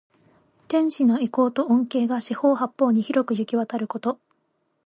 [0.67, 4.19] 天子の威光と恩恵が四方八方に広くゆきわたること。